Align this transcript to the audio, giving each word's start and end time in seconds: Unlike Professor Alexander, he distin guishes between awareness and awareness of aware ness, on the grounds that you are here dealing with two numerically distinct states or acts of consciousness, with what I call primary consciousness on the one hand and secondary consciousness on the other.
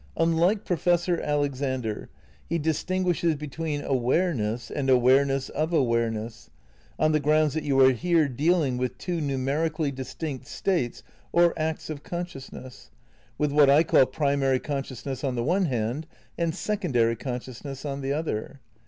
Unlike 0.17 0.65
Professor 0.65 1.21
Alexander, 1.21 2.09
he 2.49 2.57
distin 2.57 3.05
guishes 3.05 3.37
between 3.37 3.83
awareness 3.83 4.71
and 4.71 4.89
awareness 4.89 5.49
of 5.49 5.73
aware 5.73 6.09
ness, 6.09 6.49
on 6.97 7.11
the 7.11 7.19
grounds 7.19 7.53
that 7.53 7.63
you 7.63 7.79
are 7.81 7.91
here 7.91 8.27
dealing 8.27 8.79
with 8.79 8.97
two 8.97 9.21
numerically 9.21 9.91
distinct 9.91 10.47
states 10.47 11.03
or 11.31 11.53
acts 11.55 11.87
of 11.91 12.01
consciousness, 12.01 12.89
with 13.37 13.51
what 13.51 13.69
I 13.69 13.83
call 13.83 14.07
primary 14.07 14.59
consciousness 14.59 15.23
on 15.23 15.35
the 15.35 15.43
one 15.43 15.65
hand 15.65 16.07
and 16.35 16.55
secondary 16.55 17.15
consciousness 17.15 17.85
on 17.85 18.01
the 18.01 18.11
other. 18.11 18.59